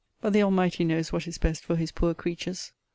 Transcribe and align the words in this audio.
But 0.19 0.33
the 0.33 0.41
Almighty 0.41 0.83
knows 0.83 1.13
what 1.13 1.27
is 1.27 1.37
best 1.37 1.63
for 1.63 1.75
his 1.75 1.91
poor 1.91 2.15
creatures. 2.15 2.71